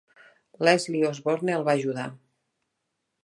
[0.67, 2.07] Leslie Osborne el va ajudar.